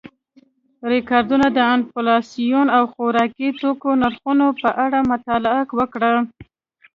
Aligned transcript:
ریکارډو 0.91 1.47
د 1.57 1.59
انفلاسیون 1.75 2.67
او 2.77 2.83
خوراکي 2.93 3.49
توکو 3.59 3.89
نرخونو 4.01 4.47
په 4.61 4.69
اړه 4.85 4.99
مطالعه 5.11 5.61
وکړه 5.79 6.11